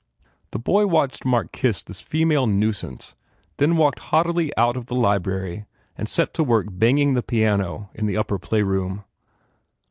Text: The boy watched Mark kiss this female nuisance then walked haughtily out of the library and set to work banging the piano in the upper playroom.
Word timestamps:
The 0.49 0.57
boy 0.57 0.87
watched 0.87 1.25
Mark 1.25 1.51
kiss 1.51 1.83
this 1.83 2.01
female 2.01 2.47
nuisance 2.47 3.15
then 3.57 3.77
walked 3.77 3.99
haughtily 3.99 4.51
out 4.57 4.75
of 4.75 4.87
the 4.87 4.95
library 4.95 5.65
and 5.95 6.09
set 6.09 6.33
to 6.33 6.43
work 6.43 6.65
banging 6.71 7.13
the 7.13 7.21
piano 7.21 7.91
in 7.93 8.07
the 8.07 8.17
upper 8.17 8.39
playroom. 8.39 9.03